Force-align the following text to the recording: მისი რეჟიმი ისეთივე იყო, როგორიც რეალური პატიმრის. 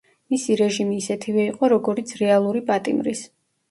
მისი 0.33 0.57
რეჟიმი 0.61 0.97
ისეთივე 1.03 1.47
იყო, 1.51 1.71
როგორიც 1.77 2.17
რეალური 2.25 2.67
პატიმრის. 2.75 3.29